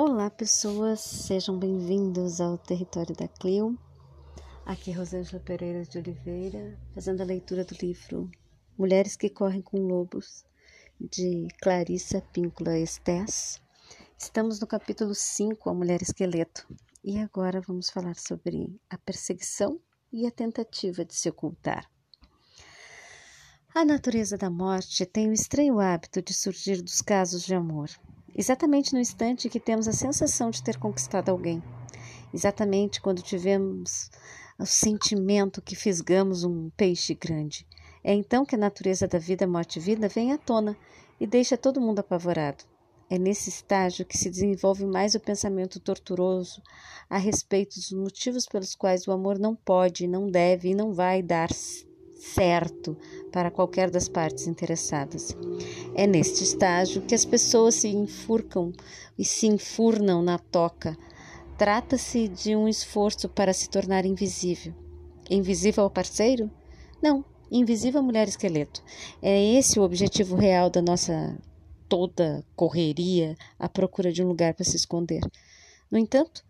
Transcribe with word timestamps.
Olá, 0.00 0.30
pessoas, 0.30 1.00
sejam 1.00 1.58
bem-vindos 1.58 2.40
ao 2.40 2.56
território 2.56 3.16
da 3.16 3.26
Clio. 3.26 3.76
Aqui 4.64 4.92
é 4.92 4.94
Rosângela 4.94 5.42
Pereira 5.42 5.82
de 5.84 5.98
Oliveira, 5.98 6.78
fazendo 6.94 7.20
a 7.20 7.24
leitura 7.24 7.64
do 7.64 7.74
livro 7.82 8.30
Mulheres 8.78 9.16
que 9.16 9.28
Correm 9.28 9.60
com 9.60 9.88
Lobos, 9.88 10.44
de 11.00 11.48
Clarissa 11.60 12.22
Píncula 12.32 12.78
Estés. 12.78 13.60
Estamos 14.16 14.60
no 14.60 14.68
capítulo 14.68 15.16
5, 15.16 15.68
A 15.68 15.74
Mulher 15.74 16.00
Esqueleto, 16.00 16.64
e 17.02 17.18
agora 17.18 17.60
vamos 17.60 17.90
falar 17.90 18.14
sobre 18.14 18.80
a 18.88 18.96
perseguição 18.98 19.80
e 20.12 20.28
a 20.28 20.30
tentativa 20.30 21.04
de 21.04 21.16
se 21.16 21.28
ocultar. 21.28 21.90
A 23.74 23.84
natureza 23.84 24.38
da 24.38 24.48
morte 24.48 25.04
tem 25.04 25.28
o 25.28 25.32
estranho 25.32 25.80
hábito 25.80 26.22
de 26.22 26.32
surgir 26.32 26.82
dos 26.82 27.02
casos 27.02 27.42
de 27.42 27.52
amor 27.52 27.90
exatamente 28.34 28.92
no 28.92 29.00
instante 29.00 29.48
que 29.48 29.60
temos 29.60 29.88
a 29.88 29.92
sensação 29.92 30.50
de 30.50 30.62
ter 30.62 30.78
conquistado 30.78 31.28
alguém, 31.28 31.62
exatamente 32.32 33.00
quando 33.00 33.22
tivemos 33.22 34.10
o 34.58 34.66
sentimento 34.66 35.62
que 35.62 35.76
fisgamos 35.76 36.44
um 36.44 36.70
peixe 36.70 37.14
grande. 37.14 37.66
É 38.02 38.12
então 38.12 38.44
que 38.44 38.54
a 38.54 38.58
natureza 38.58 39.06
da 39.06 39.18
vida, 39.18 39.46
morte 39.46 39.78
e 39.78 39.82
vida 39.82 40.08
vem 40.08 40.32
à 40.32 40.38
tona 40.38 40.76
e 41.20 41.26
deixa 41.26 41.56
todo 41.56 41.80
mundo 41.80 42.00
apavorado. 42.00 42.64
É 43.10 43.18
nesse 43.18 43.48
estágio 43.48 44.04
que 44.04 44.18
se 44.18 44.28
desenvolve 44.28 44.84
mais 44.84 45.14
o 45.14 45.20
pensamento 45.20 45.80
torturoso 45.80 46.62
a 47.08 47.16
respeito 47.16 47.76
dos 47.76 47.92
motivos 47.92 48.46
pelos 48.46 48.74
quais 48.74 49.06
o 49.06 49.12
amor 49.12 49.38
não 49.38 49.54
pode, 49.54 50.06
não 50.06 50.30
deve 50.30 50.70
e 50.70 50.74
não 50.74 50.92
vai 50.92 51.22
dar 51.22 51.50
certo 51.52 52.98
para 53.32 53.50
qualquer 53.50 53.90
das 53.90 54.08
partes 54.08 54.46
interessadas. 54.46 55.36
É 55.94 56.06
neste 56.06 56.42
estágio 56.42 57.02
que 57.02 57.14
as 57.14 57.24
pessoas 57.24 57.76
se 57.76 57.88
enfurcam 57.88 58.72
e 59.18 59.24
se 59.24 59.46
enfurnam 59.46 60.22
na 60.22 60.38
toca. 60.38 60.96
Trata-se 61.56 62.28
de 62.28 62.54
um 62.54 62.68
esforço 62.68 63.28
para 63.28 63.52
se 63.52 63.68
tornar 63.68 64.04
invisível. 64.04 64.72
Invisível 65.30 65.84
ao 65.84 65.90
parceiro? 65.90 66.50
Não, 67.02 67.24
invisível 67.50 68.00
à 68.00 68.02
mulher 68.02 68.28
esqueleto. 68.28 68.82
É 69.20 69.54
esse 69.54 69.78
o 69.78 69.82
objetivo 69.82 70.36
real 70.36 70.70
da 70.70 70.80
nossa 70.80 71.36
toda 71.88 72.44
correria 72.54 73.36
à 73.58 73.68
procura 73.68 74.12
de 74.12 74.22
um 74.22 74.28
lugar 74.28 74.54
para 74.54 74.64
se 74.64 74.76
esconder. 74.76 75.22
No 75.90 75.98
entanto, 75.98 76.44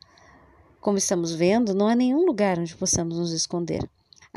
como 0.80 0.98
estamos 0.98 1.32
vendo, 1.32 1.74
não 1.74 1.86
há 1.86 1.94
nenhum 1.94 2.24
lugar 2.24 2.58
onde 2.58 2.74
possamos 2.76 3.18
nos 3.18 3.32
esconder. 3.32 3.88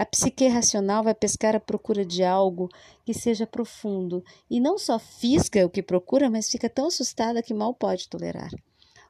A 0.01 0.05
psique 0.05 0.47
racional 0.47 1.03
vai 1.03 1.13
pescar 1.13 1.55
à 1.55 1.59
procura 1.59 2.03
de 2.03 2.23
algo 2.23 2.67
que 3.05 3.13
seja 3.13 3.45
profundo 3.45 4.25
e 4.49 4.59
não 4.59 4.75
só 4.75 4.97
fisga 4.97 5.63
o 5.63 5.69
que 5.69 5.83
procura, 5.83 6.27
mas 6.27 6.49
fica 6.49 6.67
tão 6.67 6.87
assustada 6.87 7.43
que 7.43 7.53
mal 7.53 7.71
pode 7.71 8.09
tolerar. 8.09 8.49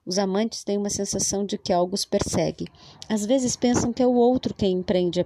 Os 0.06 0.19
amantes 0.19 0.66
têm 0.66 0.78
uma 0.78 0.89
sensação 0.89 1.45
de 1.45 1.58
que 1.58 1.72
algo 1.72 1.95
os 1.95 2.03
persegue. 2.03 2.67
Às 3.08 3.25
vezes 3.25 3.56
pensam 3.56 3.94
que 3.94 4.03
é 4.03 4.06
o 4.06 4.16
outro 4.16 4.53
quem 4.53 4.80
empreende 4.80 5.22
a 5.22 5.23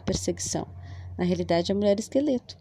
perseguição. 0.00 0.68
Na 1.18 1.24
realidade, 1.24 1.72
é 1.72 1.74
a 1.74 1.76
mulher 1.76 1.98
esqueleto. 1.98 2.56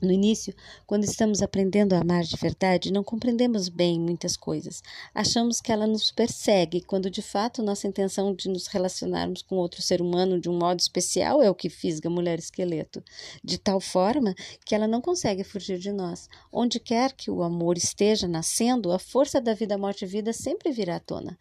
No 0.00 0.12
início, 0.12 0.54
quando 0.86 1.02
estamos 1.02 1.42
aprendendo 1.42 1.92
a 1.92 1.98
amar 1.98 2.22
de 2.22 2.36
verdade, 2.36 2.92
não 2.92 3.02
compreendemos 3.02 3.68
bem 3.68 3.98
muitas 3.98 4.36
coisas. 4.36 4.80
Achamos 5.12 5.60
que 5.60 5.72
ela 5.72 5.88
nos 5.88 6.12
persegue, 6.12 6.80
quando 6.80 7.10
de 7.10 7.20
fato 7.20 7.64
nossa 7.64 7.88
intenção 7.88 8.32
de 8.32 8.48
nos 8.48 8.68
relacionarmos 8.68 9.42
com 9.42 9.56
outro 9.56 9.82
ser 9.82 10.00
humano 10.00 10.40
de 10.40 10.48
um 10.48 10.56
modo 10.56 10.78
especial 10.78 11.42
é 11.42 11.50
o 11.50 11.54
que 11.54 11.68
fisga 11.68 12.08
a 12.08 12.12
mulher 12.12 12.38
esqueleto, 12.38 13.02
de 13.42 13.58
tal 13.58 13.80
forma 13.80 14.34
que 14.64 14.74
ela 14.74 14.86
não 14.86 15.00
consegue 15.00 15.42
fugir 15.42 15.78
de 15.78 15.90
nós. 15.90 16.28
Onde 16.52 16.78
quer 16.78 17.12
que 17.12 17.30
o 17.30 17.42
amor 17.42 17.76
esteja 17.76 18.28
nascendo, 18.28 18.92
a 18.92 19.00
força 19.00 19.40
da 19.40 19.52
vida, 19.52 19.76
morte 19.76 20.04
e 20.04 20.08
vida 20.08 20.32
sempre 20.32 20.70
virá 20.70 20.96
à 20.96 21.00
tona. 21.00 21.36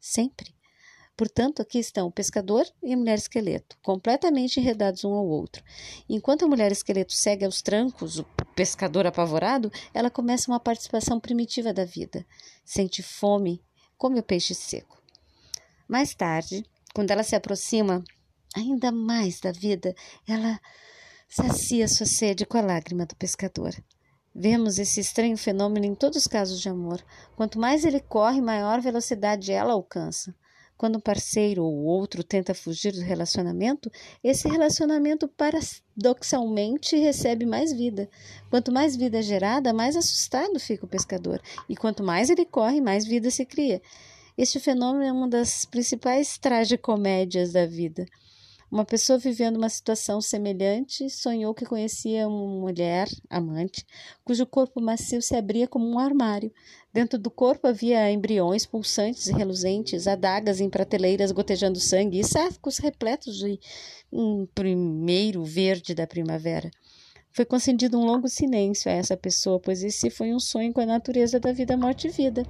Sempre. 0.00 0.57
Portanto, 1.18 1.60
aqui 1.60 1.80
estão 1.80 2.06
o 2.06 2.12
pescador 2.12 2.64
e 2.80 2.94
a 2.94 2.96
mulher 2.96 3.18
esqueleto, 3.18 3.76
completamente 3.82 4.60
enredados 4.60 5.02
um 5.02 5.12
ao 5.12 5.26
outro. 5.26 5.64
Enquanto 6.08 6.44
a 6.44 6.48
mulher 6.48 6.70
esqueleto 6.70 7.12
segue 7.12 7.44
aos 7.44 7.60
trancos 7.60 8.20
o 8.20 8.24
pescador 8.54 9.04
apavorado, 9.04 9.68
ela 9.92 10.10
começa 10.10 10.48
uma 10.48 10.60
participação 10.60 11.18
primitiva 11.18 11.72
da 11.72 11.84
vida. 11.84 12.24
Sente 12.64 13.02
fome, 13.02 13.60
come 13.96 14.20
o 14.20 14.22
peixe 14.22 14.54
seco. 14.54 15.02
Mais 15.88 16.14
tarde, 16.14 16.64
quando 16.94 17.10
ela 17.10 17.24
se 17.24 17.34
aproxima 17.34 18.04
ainda 18.54 18.92
mais 18.92 19.40
da 19.40 19.50
vida, 19.50 19.96
ela 20.24 20.60
sacia 21.28 21.88
sua 21.88 22.06
sede 22.06 22.46
com 22.46 22.58
a 22.58 22.62
lágrima 22.62 23.04
do 23.04 23.16
pescador. 23.16 23.74
Vemos 24.32 24.78
esse 24.78 25.00
estranho 25.00 25.36
fenômeno 25.36 25.84
em 25.84 25.96
todos 25.96 26.18
os 26.18 26.26
casos 26.28 26.60
de 26.60 26.68
amor. 26.68 27.04
Quanto 27.34 27.58
mais 27.58 27.84
ele 27.84 27.98
corre, 27.98 28.40
maior 28.40 28.80
velocidade 28.80 29.50
ela 29.50 29.72
alcança. 29.72 30.32
Quando 30.78 30.96
um 30.96 31.00
parceiro 31.00 31.64
ou 31.64 31.84
outro 31.84 32.22
tenta 32.22 32.54
fugir 32.54 32.92
do 32.92 33.00
relacionamento, 33.00 33.90
esse 34.22 34.48
relacionamento 34.48 35.26
paradoxalmente 35.26 36.96
recebe 36.96 37.44
mais 37.44 37.72
vida. 37.72 38.08
Quanto 38.48 38.70
mais 38.70 38.94
vida 38.94 39.18
é 39.18 39.22
gerada, 39.22 39.72
mais 39.72 39.96
assustado 39.96 40.60
fica 40.60 40.86
o 40.86 40.88
pescador, 40.88 41.42
e 41.68 41.76
quanto 41.76 42.04
mais 42.04 42.30
ele 42.30 42.44
corre, 42.44 42.80
mais 42.80 43.04
vida 43.04 43.28
se 43.28 43.44
cria. 43.44 43.82
Este 44.38 44.60
fenômeno 44.60 45.02
é 45.02 45.10
uma 45.10 45.28
das 45.28 45.64
principais 45.64 46.38
tragicomédias 46.38 47.50
da 47.52 47.66
vida. 47.66 48.06
Uma 48.70 48.84
pessoa 48.84 49.18
vivendo 49.18 49.56
uma 49.56 49.70
situação 49.70 50.20
semelhante 50.20 51.08
sonhou 51.08 51.54
que 51.54 51.64
conhecia 51.64 52.28
uma 52.28 52.60
mulher, 52.60 53.08
amante, 53.30 53.86
cujo 54.22 54.44
corpo 54.44 54.78
macio 54.78 55.22
se 55.22 55.34
abria 55.34 55.66
como 55.66 55.88
um 55.88 55.98
armário. 55.98 56.52
Dentro 56.92 57.18
do 57.18 57.30
corpo 57.30 57.66
havia 57.66 58.10
embriões 58.10 58.66
pulsantes 58.66 59.26
e 59.26 59.32
reluzentes, 59.32 60.06
adagas 60.06 60.60
em 60.60 60.68
prateleiras 60.68 61.32
gotejando 61.32 61.80
sangue 61.80 62.20
e 62.20 62.24
sacos 62.24 62.76
repletos 62.76 63.38
de 63.38 63.58
um 64.12 64.46
primeiro 64.54 65.42
verde 65.42 65.94
da 65.94 66.06
primavera. 66.06 66.70
Foi 67.32 67.46
concedido 67.46 67.98
um 67.98 68.04
longo 68.04 68.28
silêncio 68.28 68.90
a 68.90 68.94
essa 68.94 69.16
pessoa, 69.16 69.58
pois 69.58 69.82
esse 69.82 70.10
foi 70.10 70.34
um 70.34 70.40
sonho 70.40 70.74
com 70.74 70.80
a 70.82 70.86
natureza 70.86 71.40
da 71.40 71.52
vida, 71.52 71.74
morte 71.74 72.08
e 72.08 72.10
vida. 72.10 72.42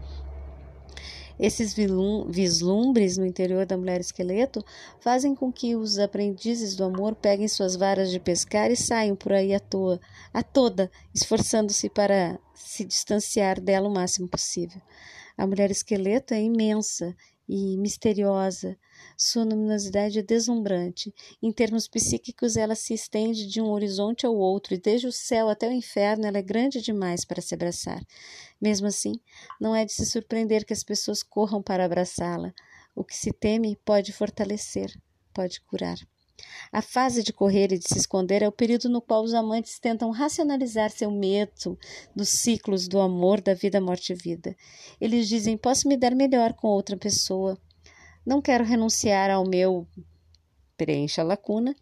Esses 1.38 1.72
vislumbres 1.72 3.16
no 3.16 3.24
interior 3.24 3.64
da 3.64 3.76
mulher 3.76 4.00
esqueleto 4.00 4.64
fazem 5.00 5.34
com 5.34 5.52
que 5.52 5.76
os 5.76 5.98
aprendizes 5.98 6.74
do 6.74 6.84
amor 6.84 7.14
peguem 7.14 7.46
suas 7.46 7.76
varas 7.76 8.10
de 8.10 8.18
pescar 8.18 8.70
e 8.70 8.76
saiam 8.76 9.14
por 9.14 9.32
aí 9.32 9.54
à 9.54 9.60
toa, 9.60 10.00
a 10.34 10.42
toda, 10.42 10.90
esforçando-se 11.14 11.88
para 11.88 12.38
se 12.54 12.84
distanciar 12.84 13.60
dela 13.60 13.88
o 13.88 13.94
máximo 13.94 14.28
possível. 14.28 14.82
A 15.36 15.46
mulher 15.46 15.70
esqueleto 15.70 16.34
é 16.34 16.42
imensa 16.42 17.14
e 17.48 17.76
misteriosa. 17.78 18.76
Sua 19.16 19.44
luminosidade 19.44 20.18
é 20.18 20.22
deslumbrante. 20.22 21.14
Em 21.42 21.50
termos 21.50 21.88
psíquicos, 21.88 22.56
ela 22.56 22.74
se 22.74 22.92
estende 22.92 23.46
de 23.46 23.60
um 23.60 23.70
horizonte 23.70 24.26
ao 24.26 24.36
outro, 24.36 24.74
e 24.74 24.78
desde 24.78 25.06
o 25.06 25.12
céu 25.12 25.48
até 25.48 25.68
o 25.68 25.72
inferno 25.72 26.26
ela 26.26 26.38
é 26.38 26.42
grande 26.42 26.82
demais 26.82 27.24
para 27.24 27.40
se 27.40 27.54
abraçar. 27.54 28.04
Mesmo 28.60 28.86
assim, 28.86 29.14
não 29.60 29.74
é 29.74 29.84
de 29.84 29.92
se 29.92 30.04
surpreender 30.04 30.64
que 30.64 30.72
as 30.72 30.84
pessoas 30.84 31.22
corram 31.22 31.62
para 31.62 31.84
abraçá-la. 31.84 32.52
O 32.94 33.02
que 33.02 33.16
se 33.16 33.32
teme 33.32 33.76
pode 33.84 34.12
fortalecer, 34.12 34.92
pode 35.32 35.60
curar. 35.62 35.96
A 36.70 36.82
fase 36.82 37.22
de 37.22 37.32
correr 37.32 37.72
e 37.72 37.78
de 37.78 37.88
se 37.88 37.98
esconder 37.98 38.42
é 38.42 38.48
o 38.48 38.52
período 38.52 38.88
no 38.88 39.00
qual 39.00 39.22
os 39.22 39.34
amantes 39.34 39.78
tentam 39.78 40.10
racionalizar 40.10 40.90
seu 40.90 41.10
medo 41.10 41.78
dos 42.14 42.28
ciclos 42.28 42.86
do 42.86 43.00
amor, 43.00 43.40
da 43.40 43.54
vida, 43.54 43.80
morte 43.80 44.12
e 44.12 44.16
vida. 44.16 44.56
Eles 45.00 45.28
dizem: 45.28 45.56
Posso 45.56 45.88
me 45.88 45.96
dar 45.96 46.14
melhor 46.14 46.52
com 46.52 46.68
outra 46.68 46.96
pessoa. 46.96 47.58
Não 48.24 48.42
quero 48.42 48.64
renunciar 48.64 49.30
ao 49.30 49.44
meu. 49.44 49.86
Preencha 50.76 51.22
a 51.22 51.24
lacuna. 51.24 51.74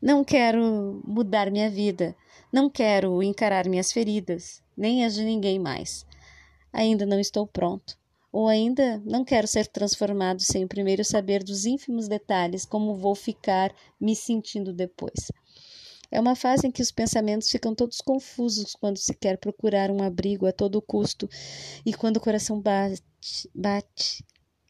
Não 0.00 0.22
quero 0.22 1.00
mudar 1.04 1.50
minha 1.50 1.70
vida. 1.70 2.14
Não 2.52 2.70
quero 2.70 3.22
encarar 3.22 3.68
minhas 3.68 3.90
feridas, 3.90 4.62
nem 4.76 5.04
as 5.04 5.14
de 5.14 5.24
ninguém 5.24 5.58
mais. 5.58 6.06
Ainda 6.72 7.04
não 7.04 7.18
estou 7.18 7.46
pronto 7.46 7.98
ou 8.36 8.48
ainda 8.48 9.02
não 9.06 9.24
quero 9.24 9.46
ser 9.46 9.66
transformado 9.66 10.42
sem 10.42 10.66
primeiro 10.66 11.02
saber 11.02 11.42
dos 11.42 11.64
ínfimos 11.64 12.06
detalhes 12.06 12.66
como 12.66 12.94
vou 12.94 13.14
ficar 13.14 13.74
me 13.98 14.14
sentindo 14.14 14.74
depois. 14.74 15.32
É 16.10 16.20
uma 16.20 16.36
fase 16.36 16.66
em 16.66 16.70
que 16.70 16.82
os 16.82 16.92
pensamentos 16.92 17.48
ficam 17.48 17.74
todos 17.74 17.96
confusos 18.02 18.74
quando 18.74 18.98
se 18.98 19.14
quer 19.14 19.38
procurar 19.38 19.90
um 19.90 20.02
abrigo 20.02 20.44
a 20.44 20.52
todo 20.52 20.82
custo 20.82 21.26
e 21.84 21.94
quando 21.94 22.18
o 22.18 22.20
coração 22.20 22.60
bate, 22.60 23.02
bate 23.54 24.22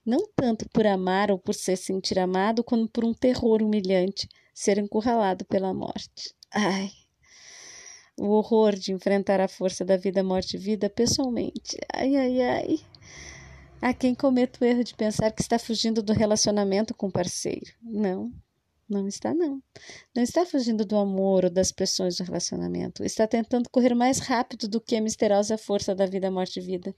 não 0.05 0.29
tanto 0.37 0.69
por 0.69 0.87
amar 0.87 1.33
ou 1.33 1.39
por 1.39 1.53
se 1.53 1.75
sentir 1.75 2.21
amado, 2.21 2.63
quanto 2.63 2.89
por 2.93 3.05
um 3.05 3.13
terror 3.13 3.61
humilhante, 3.61 4.29
ser 4.55 4.79
encurralado 4.79 5.45
pela 5.45 5.75
morte. 5.75 6.33
Ai! 6.55 6.93
O 8.17 8.29
horror 8.29 8.77
de 8.77 8.93
enfrentar 8.93 9.41
a 9.41 9.49
força 9.49 9.85
da 9.85 9.97
vida, 9.97 10.23
morte 10.23 10.55
e 10.55 10.61
vida 10.61 10.89
pessoalmente. 10.89 11.77
Ai, 11.93 12.15
ai, 12.15 12.41
ai. 12.41 12.96
Há 13.81 13.93
quem 13.93 14.15
cometa 14.15 14.59
o 14.61 14.65
erro 14.65 14.83
de 14.83 14.95
pensar 14.95 15.31
que 15.31 15.43
está 15.43 15.59
fugindo 15.59 16.03
do 16.03 16.13
relacionamento 16.13 16.95
com 16.95 17.09
o 17.09 17.13
parceiro. 17.13 17.73
Não, 17.83 18.33
não 18.89 19.07
está, 19.07 19.35
não. 19.35 19.63
Não 20.15 20.23
está 20.23 20.47
fugindo 20.47 20.85
do 20.85 20.97
amor 20.97 21.45
ou 21.45 21.51
das 21.51 21.73
pressões 21.73 22.17
do 22.17 22.25
relacionamento. 22.25 23.05
Está 23.05 23.27
tentando 23.27 23.69
correr 23.69 23.95
mais 23.95 24.19
rápido 24.19 24.69
do 24.69 24.81
que 24.81 24.97
a 24.97 25.01
misteriosa 25.01 25.59
força 25.59 25.95
da 25.95 26.07
vida, 26.07 26.31
morte 26.31 26.61
e 26.61 26.63
vida. 26.63 26.95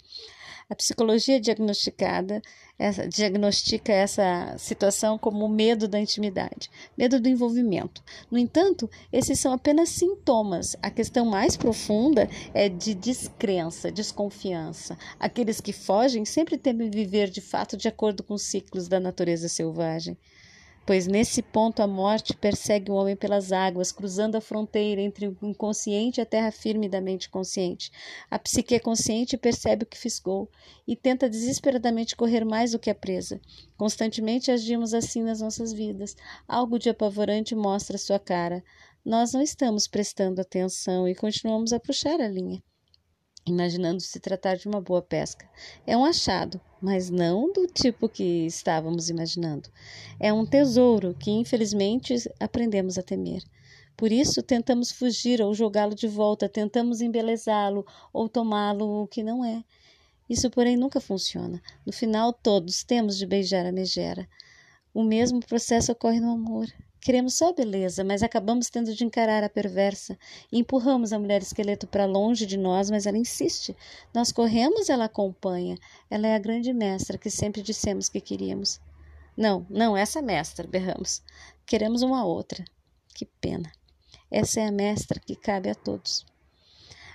A 0.71 0.75
psicologia 0.75 1.41
diagnosticada 1.41 2.43
essa, 2.79 3.09
diagnostica 3.09 3.91
essa 3.91 4.55
situação 4.59 5.17
como 5.19 5.49
medo 5.49 5.89
da 5.89 5.99
intimidade, 5.99 6.71
medo 6.97 7.19
do 7.19 7.29
envolvimento. 7.29 8.03
No 8.31 8.37
entanto, 8.37 8.89
esses 9.11 9.41
são 9.41 9.53
apenas 9.53 9.89
sintomas. 9.89 10.77
A 10.83 10.91
questão 10.91 11.25
mais 11.25 11.57
profunda 11.57 12.29
é 12.53 12.69
de 12.69 12.95
descrença, 12.95 13.91
desconfiança. 13.91 14.99
Aqueles 15.19 15.61
que 15.61 15.73
fogem 15.73 16.27
sempre 16.27 16.59
temem 16.59 16.91
viver 16.91 17.31
de 17.31 17.41
fato 17.41 17.77
de 17.77 17.89
acordo 17.89 18.23
com 18.23 18.35
os 18.35 18.43
ciclos 18.43 18.89
da 18.89 19.01
natureza 19.01 19.49
selvagem 19.49 20.19
pois 20.89 21.07
nesse 21.07 21.43
ponto 21.43 21.83
a 21.83 21.87
morte 21.87 22.35
persegue 22.35 22.91
o 22.91 22.95
homem 22.95 23.15
pelas 23.15 23.53
águas, 23.53 23.93
cruzando 23.93 24.37
a 24.37 24.41
fronteira 24.41 25.03
entre 25.03 25.29
o 25.29 25.37
inconsciente 25.43 26.19
e 26.19 26.23
a 26.23 26.25
terra 26.25 26.51
firme 26.51 26.89
da 26.89 26.99
mente 26.99 27.29
consciente. 27.29 27.93
A 28.31 28.39
psique 28.39 28.81
consciente 28.81 29.37
percebe 29.37 29.85
o 29.85 29.87
que 29.87 29.99
fisgou 29.99 30.51
e 30.87 30.97
tenta 30.97 31.29
desesperadamente 31.29 32.17
correr 32.17 32.43
mais 32.43 32.73
do 32.73 32.79
que 32.79 32.89
a 32.89 32.95
presa. 32.95 33.39
Constantemente 33.77 34.51
agimos 34.51 34.95
assim 34.95 35.23
nas 35.23 35.43
nossas 35.43 35.75
vidas. 35.75 36.17
Algo 36.49 36.79
de 36.79 36.89
apavorante 36.89 37.55
mostra 37.55 37.99
sua 37.99 38.19
cara. 38.19 38.65
Nós 39.05 39.35
não 39.35 39.43
estamos 39.43 39.87
prestando 39.87 40.41
atenção 40.41 41.07
e 41.07 41.15
continuamos 41.15 41.75
a 41.75 41.79
puxar 41.79 42.19
a 42.19 42.29
linha 42.29 42.63
imaginando 43.47 44.01
se 44.01 44.21
tratar 44.21 44.57
de 44.57 44.69
uma 44.69 44.81
boa 44.81 45.01
pesca. 45.01 45.49
É 45.87 45.97
um 45.97 46.05
achado, 46.05 46.61
mas 46.81 47.11
não 47.11 47.53
do 47.53 47.67
tipo 47.67 48.09
que 48.09 48.47
estávamos 48.47 49.11
imaginando. 49.11 49.69
É 50.19 50.33
um 50.33 50.47
tesouro 50.47 51.15
que, 51.15 51.31
infelizmente, 51.31 52.15
aprendemos 52.39 52.99
a 52.99 53.03
temer. 53.03 53.43
Por 53.97 54.13
isso, 54.13 54.43
tentamos 54.43 54.93
fugir 54.93 55.43
ou 55.43 55.53
jogá-lo 55.53 55.95
de 55.95 56.07
volta, 56.07 56.49
tentamos 56.49 57.01
embelezá-lo 57.01 57.85
ou 58.13 58.29
tomá-lo 58.29 59.03
o 59.03 59.09
que 59.09 59.23
não 59.23 59.45
é. 59.45 59.65
Isso, 60.29 60.51
porém, 60.51 60.77
nunca 60.77 61.01
funciona. 61.01 61.61
No 61.85 61.93
final, 61.93 62.33
todos 62.33 62.85
temos 62.85 63.17
de 63.17 63.27
beijar 63.27 63.67
a 63.67 63.73
megera. 63.73 64.29
O 64.95 65.03
mesmo 65.03 65.41
processo 65.41 65.93
ocorre 65.93 66.21
no 66.21 66.31
amor. 66.31 66.67
Queremos 67.01 67.35
só 67.35 67.53
beleza, 67.53 68.03
mas 68.03 68.23
acabamos 68.23 68.69
tendo 68.69 68.93
de 68.93 69.05
encarar 69.05 69.45
a 69.45 69.49
perversa. 69.49 70.19
Empurramos 70.53 71.13
a 71.13 71.19
mulher 71.19 71.41
esqueleto 71.41 71.87
para 71.87 72.05
longe 72.05 72.45
de 72.45 72.57
nós, 72.57 72.91
mas 72.91 73.07
ela 73.07 73.17
insiste. 73.17 73.77
Nós 74.13 74.33
corremos, 74.33 74.89
ela 74.89 75.05
acompanha. 75.05 75.79
Ela 76.11 76.27
é 76.27 76.35
a 76.35 76.41
grande 76.41 76.73
mestra 76.73 77.17
que 77.17 77.31
sempre 77.31 77.63
dissemos 77.63 78.09
que 78.09 78.21
queríamos. 78.21 78.81
Não, 79.37 79.65
não, 79.71 79.97
essa 79.97 80.21
mestra, 80.21 80.67
berramos. 80.67 81.23
Queremos 81.65 82.03
uma 82.03 82.25
outra. 82.25 82.65
Que 83.15 83.25
pena. 83.25 83.71
Essa 84.31 84.61
é 84.61 84.67
a 84.67 84.73
mestra 84.73 85.21
que 85.21 85.37
cabe 85.37 85.71
a 85.71 85.75
todos. 85.75 86.27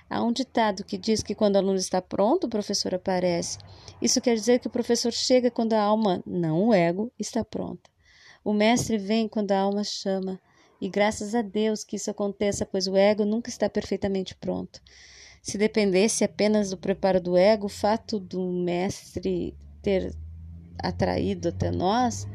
Há 0.08 0.22
um 0.22 0.32
ditado 0.32 0.84
que 0.84 0.98
diz 0.98 1.22
que 1.22 1.34
quando 1.34 1.56
o 1.56 1.58
aluno 1.58 1.76
está 1.76 2.00
pronto, 2.00 2.44
o 2.44 2.50
professor 2.50 2.94
aparece. 2.94 3.58
Isso 4.00 4.20
quer 4.20 4.34
dizer 4.34 4.58
que 4.58 4.66
o 4.66 4.70
professor 4.70 5.12
chega 5.12 5.50
quando 5.50 5.74
a 5.74 5.82
alma, 5.82 6.22
não 6.26 6.68
o 6.68 6.74
ego, 6.74 7.12
está 7.18 7.44
pronta. 7.44 7.93
O 8.44 8.52
Mestre 8.52 8.98
vem 8.98 9.26
quando 9.26 9.52
a 9.52 9.58
alma 9.58 9.82
chama, 9.82 10.38
e 10.78 10.86
graças 10.86 11.34
a 11.34 11.40
Deus 11.40 11.82
que 11.82 11.96
isso 11.96 12.10
aconteça, 12.10 12.66
pois 12.66 12.86
o 12.86 12.94
ego 12.94 13.24
nunca 13.24 13.48
está 13.48 13.70
perfeitamente 13.70 14.34
pronto. 14.34 14.82
Se 15.42 15.56
dependesse 15.56 16.24
apenas 16.24 16.68
do 16.68 16.76
preparo 16.76 17.20
do 17.20 17.38
ego, 17.38 17.66
o 17.66 17.70
fato 17.70 18.20
do 18.20 18.46
Mestre 18.52 19.56
ter 19.80 20.14
atraído 20.78 21.48
até 21.48 21.70
nós, 21.70 22.26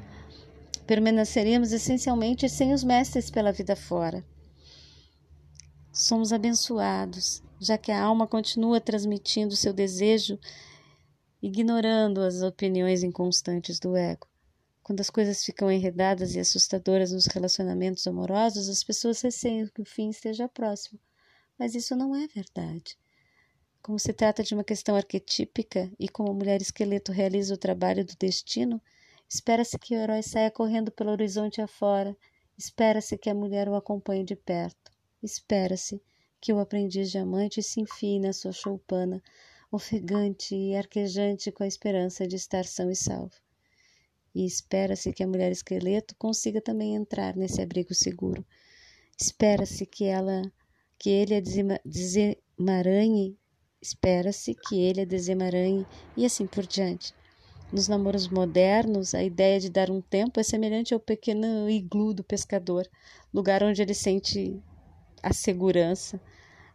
permaneceríamos 0.87 1.71
essencialmente 1.71 2.49
sem 2.49 2.73
os 2.73 2.83
mestres 2.83 3.29
pela 3.29 3.51
vida 3.51 3.75
fora. 3.75 4.25
Somos 5.93 6.33
abençoados, 6.33 7.43
já 7.59 7.77
que 7.77 7.91
a 7.91 8.01
alma 8.01 8.25
continua 8.25 8.81
transmitindo 8.81 9.55
seu 9.55 9.73
desejo, 9.73 10.39
ignorando 11.39 12.21
as 12.21 12.41
opiniões 12.41 13.03
inconstantes 13.03 13.79
do 13.79 13.95
ego. 13.95 14.27
Quando 14.89 15.01
as 15.01 15.09
coisas 15.11 15.45
ficam 15.45 15.71
enredadas 15.71 16.33
e 16.33 16.39
assustadoras 16.39 17.11
nos 17.11 17.27
relacionamentos 17.27 18.07
amorosos, 18.07 18.67
as 18.67 18.83
pessoas 18.83 19.21
receiam 19.21 19.67
que 19.67 19.83
o 19.83 19.85
fim 19.85 20.09
esteja 20.09 20.49
próximo. 20.49 20.99
Mas 21.59 21.75
isso 21.75 21.95
não 21.95 22.15
é 22.15 22.25
verdade. 22.25 22.97
Como 23.83 23.99
se 23.99 24.11
trata 24.11 24.41
de 24.41 24.55
uma 24.55 24.63
questão 24.63 24.95
arquetípica 24.95 25.91
e 25.99 26.09
como 26.09 26.31
a 26.31 26.33
mulher 26.33 26.59
esqueleto 26.59 27.11
realiza 27.11 27.53
o 27.53 27.57
trabalho 27.57 28.03
do 28.03 28.15
destino, 28.15 28.81
espera-se 29.29 29.77
que 29.77 29.93
o 29.93 29.99
herói 29.99 30.23
saia 30.23 30.49
correndo 30.49 30.89
pelo 30.91 31.11
horizonte 31.11 31.61
afora, 31.61 32.17
espera-se 32.57 33.15
que 33.15 33.29
a 33.29 33.35
mulher 33.35 33.69
o 33.69 33.75
acompanhe 33.75 34.23
de 34.23 34.35
perto, 34.35 34.91
espera-se 35.21 36.01
que 36.41 36.51
o 36.51 36.57
aprendiz 36.57 37.11
diamante 37.11 37.61
se 37.61 37.79
enfie 37.79 38.19
na 38.19 38.33
sua 38.33 38.51
choupana, 38.51 39.21
ofegante 39.71 40.55
e 40.55 40.75
arquejante 40.75 41.51
com 41.51 41.61
a 41.61 41.67
esperança 41.67 42.27
de 42.27 42.37
estar 42.37 42.65
são 42.65 42.89
e 42.89 42.95
salvo 42.95 43.35
e 44.33 44.45
espera-se 44.45 45.11
que 45.11 45.23
a 45.23 45.27
mulher 45.27 45.51
esqueleto 45.51 46.15
consiga 46.17 46.61
também 46.61 46.95
entrar 46.95 47.35
nesse 47.35 47.61
abrigo 47.61 47.93
seguro. 47.93 48.45
Espera-se 49.19 49.85
que 49.85 50.05
ela 50.05 50.41
que 50.97 51.09
ele 51.09 51.35
a 51.35 51.41
desemaranhe, 51.85 53.37
espera-se 53.81 54.53
que 54.53 54.81
ele 54.81 55.01
a 55.01 55.05
desemaranhe 55.05 55.87
e 56.15 56.25
assim 56.25 56.45
por 56.45 56.67
diante. 56.67 57.13
Nos 57.71 57.87
namoros 57.87 58.27
modernos, 58.27 59.13
a 59.13 59.23
ideia 59.23 59.59
de 59.59 59.69
dar 59.69 59.89
um 59.89 60.01
tempo 60.01 60.39
é 60.39 60.43
semelhante 60.43 60.93
ao 60.93 60.99
pequeno 60.99 61.69
iglu 61.69 62.13
do 62.13 62.23
pescador, 62.23 62.85
lugar 63.33 63.63
onde 63.63 63.81
ele 63.81 63.93
sente 63.93 64.61
a 65.21 65.31
segurança, 65.31 66.19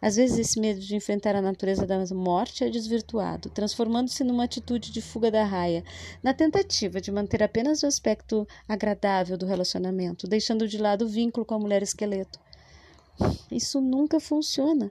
às 0.05 0.17
vezes, 0.17 0.39
esse 0.39 0.61
medo 0.61 0.81
de 0.81 0.95
enfrentar 0.95 1.35
a 1.35 1.41
natureza 1.41 1.87
da 1.87 1.99
morte 2.15 2.62
é 2.62 2.69
desvirtuado, 2.69 3.49
transformando-se 3.49 4.23
numa 4.23 4.45
atitude 4.45 4.93
de 4.93 5.01
fuga 5.01 5.31
da 5.31 5.43
raia, 5.45 5.83
na 6.23 6.35
tentativa 6.35 7.01
de 7.01 7.11
manter 7.11 7.43
apenas 7.43 7.83
o 7.83 7.87
aspecto 7.87 8.47
agradável 8.69 9.39
do 9.39 9.47
relacionamento, 9.47 10.29
deixando 10.29 10.69
de 10.69 10.77
lado 10.77 11.06
o 11.06 11.09
vínculo 11.09 11.47
com 11.47 11.55
a 11.55 11.59
mulher 11.59 11.83
esqueleto. 11.83 12.39
Isso 13.51 13.81
nunca 13.81 14.21
funciona. 14.21 14.91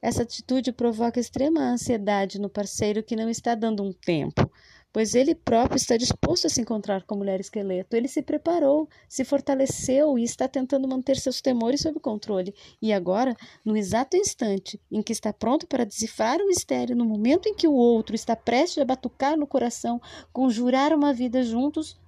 Essa 0.00 0.22
atitude 0.22 0.72
provoca 0.72 1.20
extrema 1.20 1.60
ansiedade 1.60 2.40
no 2.40 2.48
parceiro 2.48 3.02
que 3.02 3.14
não 3.14 3.28
está 3.28 3.54
dando 3.54 3.82
um 3.82 3.92
tempo, 3.92 4.50
pois 4.94 5.16
ele 5.16 5.34
próprio 5.34 5.76
está 5.76 5.96
disposto 5.96 6.46
a 6.46 6.48
se 6.48 6.60
encontrar 6.60 7.02
com 7.02 7.16
a 7.16 7.18
mulher 7.18 7.40
esqueleto. 7.40 7.96
Ele 7.96 8.06
se 8.06 8.22
preparou, 8.22 8.88
se 9.08 9.24
fortaleceu 9.24 10.16
e 10.16 10.22
está 10.22 10.46
tentando 10.46 10.86
manter 10.86 11.16
seus 11.16 11.40
temores 11.40 11.80
sob 11.80 11.98
controle. 11.98 12.54
E 12.80 12.92
agora, 12.92 13.36
no 13.64 13.76
exato 13.76 14.16
instante 14.16 14.80
em 14.92 15.02
que 15.02 15.10
está 15.10 15.32
pronto 15.32 15.66
para 15.66 15.84
decifrar 15.84 16.40
o 16.40 16.46
mistério, 16.46 16.94
no 16.94 17.04
momento 17.04 17.48
em 17.48 17.54
que 17.54 17.66
o 17.66 17.72
outro 17.72 18.14
está 18.14 18.36
prestes 18.36 18.80
a 18.80 18.84
batucar 18.84 19.36
no 19.36 19.48
coração, 19.48 20.00
conjurar 20.32 20.92
uma 20.92 21.12
vida 21.12 21.42
juntos, 21.42 21.98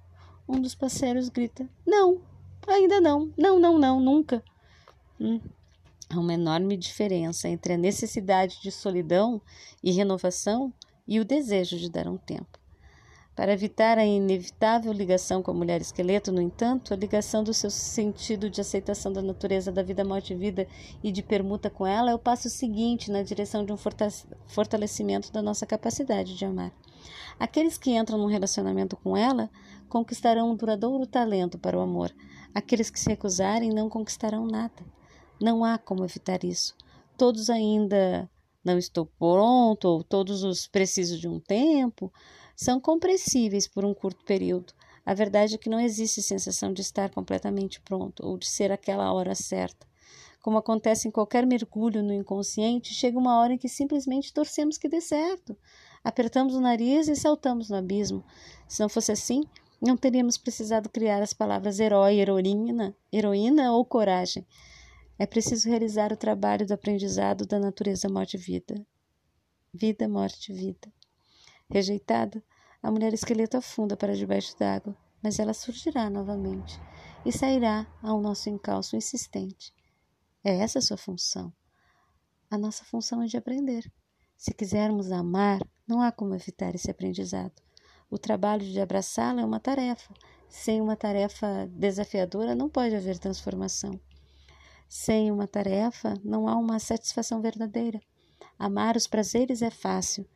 um 0.47 0.61
dos 0.61 0.73
parceiros 0.73 1.27
grita: 1.27 1.69
Não, 1.85 2.21
ainda 2.65 3.01
não, 3.01 3.33
não, 3.37 3.59
não, 3.59 3.77
não, 3.77 3.99
nunca. 3.99 4.41
Hum. 5.19 5.41
Há 6.09 6.17
uma 6.17 6.35
enorme 6.35 6.77
diferença 6.77 7.49
entre 7.49 7.73
a 7.73 7.77
necessidade 7.77 8.61
de 8.61 8.71
solidão 8.71 9.41
e 9.83 9.91
renovação 9.91 10.71
e 11.05 11.19
o 11.19 11.25
desejo 11.25 11.77
de 11.77 11.89
dar 11.89 12.07
um 12.07 12.15
tempo. 12.15 12.56
Para 13.37 13.53
evitar 13.53 13.99
a 13.99 14.03
inevitável 14.03 14.91
ligação 14.91 15.43
com 15.43 15.51
a 15.51 15.53
mulher 15.53 15.79
esqueleto, 15.79 16.31
no 16.31 16.41
entanto, 16.41 16.91
a 16.91 16.97
ligação 16.97 17.43
do 17.43 17.53
seu 17.53 17.69
sentido 17.69 18.49
de 18.49 18.59
aceitação 18.59 19.13
da 19.13 19.21
natureza 19.21 19.71
da 19.71 19.83
vida, 19.83 20.03
morte 20.03 20.33
e 20.33 20.35
vida 20.35 20.67
e 21.03 21.11
de 21.11 21.21
permuta 21.21 21.69
com 21.69 21.85
ela 21.85 22.09
é 22.09 22.15
o 22.15 22.19
passo 22.19 22.49
seguinte 22.49 23.11
na 23.11 23.21
direção 23.21 23.63
de 23.63 23.71
um 23.71 23.77
fortalecimento 24.47 25.31
da 25.31 25.43
nossa 25.43 25.67
capacidade 25.67 26.35
de 26.35 26.45
amar. 26.45 26.71
Aqueles 27.39 27.77
que 27.77 27.95
entram 27.95 28.17
num 28.17 28.25
relacionamento 28.25 28.97
com 28.97 29.15
ela 29.15 29.51
conquistarão 29.87 30.49
um 30.49 30.55
duradouro 30.55 31.05
talento 31.05 31.59
para 31.59 31.77
o 31.77 31.81
amor. 31.81 32.11
Aqueles 32.55 32.89
que 32.89 32.99
se 32.99 33.07
recusarem 33.07 33.69
não 33.69 33.87
conquistarão 33.87 34.47
nada. 34.47 34.83
Não 35.39 35.63
há 35.63 35.77
como 35.77 36.03
evitar 36.03 36.43
isso. 36.43 36.75
Todos 37.15 37.51
ainda 37.51 38.27
não 38.65 38.79
estou 38.79 39.05
pronto, 39.05 39.85
ou 39.85 40.03
todos 40.03 40.43
os 40.43 40.67
preciso 40.67 41.19
de 41.19 41.27
um 41.27 41.39
tempo 41.39 42.11
são 42.57 42.81
compreensíveis 42.81 43.67
por 43.67 43.85
um 43.85 43.93
curto 43.93 44.25
período. 44.25 44.73
A 45.05 45.13
verdade 45.13 45.53
é 45.53 45.57
que 45.59 45.69
não 45.69 45.79
existe 45.79 46.23
sensação 46.23 46.73
de 46.73 46.81
estar 46.81 47.11
completamente 47.11 47.79
pronto 47.79 48.25
ou 48.25 48.35
de 48.35 48.47
ser 48.47 48.71
aquela 48.71 49.13
hora 49.13 49.35
certa. 49.35 49.85
Como 50.41 50.57
acontece 50.57 51.07
em 51.07 51.11
qualquer 51.11 51.45
mergulho 51.45 52.01
no 52.01 52.11
inconsciente, 52.11 52.95
chega 52.95 53.19
uma 53.19 53.39
hora 53.39 53.53
em 53.53 53.57
que 53.59 53.69
simplesmente 53.69 54.33
torcemos 54.33 54.75
que 54.75 54.89
dê 54.89 54.99
certo. 54.99 55.55
Apertamos 56.03 56.55
o 56.55 56.59
nariz 56.59 57.07
e 57.07 57.15
saltamos 57.15 57.69
no 57.69 57.75
abismo. 57.75 58.25
Se 58.67 58.81
não 58.81 58.89
fosse 58.89 59.11
assim, 59.11 59.43
não 59.79 59.95
teríamos 59.95 60.35
precisado 60.35 60.89
criar 60.89 61.21
as 61.21 61.33
palavras 61.33 61.79
herói, 61.79 62.15
heroína, 62.15 62.95
heroína 63.13 63.71
ou 63.71 63.85
coragem. 63.85 64.47
É 65.19 65.27
preciso 65.27 65.69
realizar 65.69 66.11
o 66.11 66.17
trabalho 66.17 66.65
do 66.65 66.73
aprendizado 66.73 67.45
da 67.45 67.59
natureza 67.59 68.09
morte-vida. 68.09 68.83
Vida, 69.71 70.09
morte, 70.09 70.51
vida. 70.51 70.96
Rejeitada, 71.69 72.43
a 72.81 72.89
mulher 72.89 73.13
esqueleto 73.13 73.57
afunda 73.57 73.97
para 73.97 74.15
debaixo 74.15 74.57
d'água, 74.57 74.95
mas 75.21 75.39
ela 75.39 75.53
surgirá 75.53 76.09
novamente 76.09 76.79
e 77.25 77.31
sairá 77.31 77.85
ao 78.01 78.21
nosso 78.21 78.49
encalço 78.49 78.95
insistente. 78.95 79.73
É 80.43 80.55
essa 80.57 80.79
a 80.79 80.81
sua 80.81 80.97
função. 80.97 81.51
A 82.49 82.57
nossa 82.57 82.85
função 82.85 83.21
é 83.21 83.25
de 83.25 83.35
aprender. 83.35 83.91
Se 84.37 84.53
quisermos 84.53 85.11
amar, 85.11 85.59
Não 85.87 86.01
há 86.01 86.11
como 86.11 86.35
evitar 86.35 86.75
esse 86.75 86.91
aprendizado. 86.91 87.61
O 88.09 88.17
trabalho 88.17 88.65
de 88.65 88.79
abraçá-la 88.79 89.41
é 89.41 89.45
uma 89.45 89.59
tarefa. 89.59 90.13
Sem 90.49 90.81
uma 90.81 90.97
tarefa 90.97 91.65
desafiadora, 91.71 92.53
não 92.53 92.69
pode 92.69 92.93
haver 92.93 93.17
transformação. 93.17 93.97
Sem 94.89 95.31
uma 95.31 95.47
tarefa, 95.47 96.13
não 96.23 96.47
há 96.47 96.57
uma 96.57 96.77
satisfação 96.79 97.41
verdadeira. 97.41 98.01
Amar 98.59 98.97
os 98.97 99.07
prazeres 99.07 99.61
é 99.61 99.69
fácil. 99.69 100.27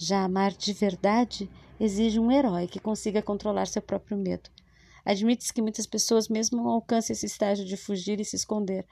Já 0.00 0.22
amar 0.22 0.52
de 0.52 0.72
verdade 0.72 1.50
exige 1.80 2.20
um 2.20 2.30
herói 2.30 2.68
que 2.68 2.78
consiga 2.78 3.20
controlar 3.20 3.66
seu 3.66 3.82
próprio 3.82 4.16
medo. 4.16 4.48
Admite-se 5.04 5.52
que 5.52 5.60
muitas 5.60 5.86
pessoas 5.86 6.28
mesmo 6.28 6.68
alcancem 6.68 7.12
esse 7.14 7.26
estágio 7.26 7.64
de 7.64 7.76
fugir 7.76 8.20
e 8.20 8.24
se 8.24 8.36
esconder. 8.36 8.86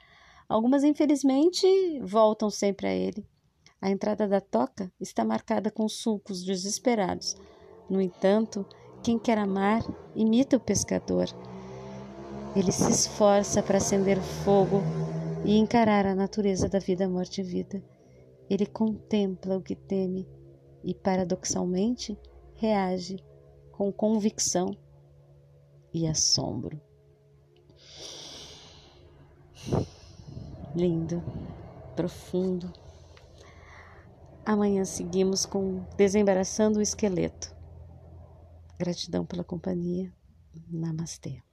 Algumas, 0.49 0.83
infelizmente, 0.83 1.65
voltam 2.01 2.49
sempre 2.49 2.87
a 2.87 2.93
ele. 2.93 3.25
A 3.81 3.89
entrada 3.89 4.27
da 4.27 4.41
toca 4.41 4.91
está 4.99 5.23
marcada 5.23 5.71
com 5.71 5.87
sulcos 5.87 6.43
desesperados. 6.43 7.37
No 7.89 8.01
entanto, 8.01 8.65
quem 9.01 9.17
quer 9.17 9.37
amar 9.37 9.81
imita 10.13 10.57
o 10.57 10.59
pescador. 10.59 11.27
Ele 12.53 12.71
se 12.71 12.91
esforça 12.91 13.63
para 13.63 13.77
acender 13.77 14.17
o 14.17 14.23
fogo 14.43 14.81
e 15.45 15.55
encarar 15.57 16.05
a 16.05 16.15
natureza 16.15 16.67
da 16.67 16.79
vida, 16.79 17.07
morte 17.07 17.39
e 17.39 17.43
vida. 17.45 17.81
Ele 18.49 18.65
contempla 18.65 19.55
o 19.55 19.61
que 19.61 19.75
teme 19.75 20.27
e, 20.83 20.93
paradoxalmente, 20.93 22.17
reage 22.55 23.23
com 23.71 23.91
convicção 23.91 24.71
e 25.93 26.07
assombro. 26.07 26.79
Lindo, 30.75 31.23
profundo. 31.95 32.71
Amanhã 34.45 34.85
seguimos 34.85 35.45
com 35.45 35.83
Desembaraçando 35.97 36.79
o 36.79 36.81
Esqueleto. 36.81 37.55
Gratidão 38.77 39.25
pela 39.25 39.43
companhia. 39.43 40.13
Namastê. 40.69 41.46